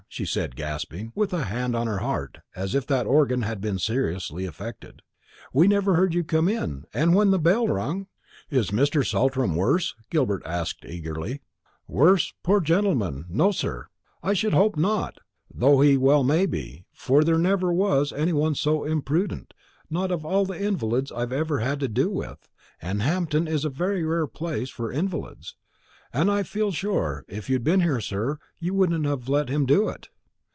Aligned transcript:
she 0.13 0.25
said, 0.25 0.57
gasping, 0.57 1.09
with 1.15 1.31
her 1.31 1.45
hand 1.45 1.73
on 1.73 1.87
her 1.87 1.99
heart, 1.99 2.39
as 2.53 2.75
if 2.75 2.85
that 2.85 3.05
organ 3.07 3.43
had 3.43 3.61
been 3.61 3.79
seriously 3.79 4.43
affected. 4.45 5.01
"We 5.53 5.69
never 5.69 5.95
heard 5.95 6.13
you 6.13 6.21
come 6.25 6.49
in, 6.49 6.83
and 6.93 7.15
when 7.15 7.31
the 7.31 7.39
bell 7.39 7.65
rung" 7.65 8.07
"Is 8.49 8.71
Mr. 8.71 9.09
Saltram 9.09 9.55
worse?" 9.55 9.95
Gilbert 10.09 10.41
asked, 10.45 10.83
eagerly. 10.83 11.39
"Worse, 11.87 12.33
poor 12.43 12.59
dear 12.59 12.75
gentleman; 12.75 13.23
no, 13.29 13.51
sir, 13.51 13.87
I 14.21 14.33
should 14.33 14.53
hope 14.53 14.75
not, 14.75 15.17
though 15.49 15.79
he 15.79 15.95
well 15.95 16.25
may 16.25 16.45
be, 16.45 16.83
for 16.91 17.23
there 17.23 17.39
never 17.39 17.71
was 17.71 18.11
any 18.11 18.33
one 18.33 18.53
so 18.53 18.83
imprudent, 18.83 19.53
not 19.89 20.11
of 20.11 20.25
all 20.25 20.43
the 20.43 20.61
invalids 20.61 21.13
I've 21.13 21.31
ever 21.31 21.59
had 21.59 21.79
to 21.79 21.87
do 21.87 22.09
with 22.09 22.49
and 22.81 23.01
Hampton 23.01 23.47
is 23.47 23.63
a 23.63 23.69
rare 23.69 24.27
place 24.27 24.69
for 24.69 24.91
invalids. 24.91 25.55
And 26.13 26.29
I 26.29 26.43
feel 26.43 26.73
sure 26.73 27.23
if 27.29 27.49
you'd 27.49 27.63
been 27.63 27.79
here, 27.79 28.01
sir, 28.01 28.37
you 28.59 28.73
wouldn't 28.73 29.05
have 29.05 29.29
let 29.29 29.47
him 29.47 29.65
do 29.65 29.87
it." 29.87 30.09